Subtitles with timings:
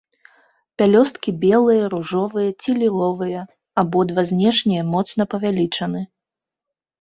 [0.81, 3.41] Пялёсткі белыя, ружовыя ці ліловыя,
[3.83, 6.01] абодва знешнія моцна павялічаны.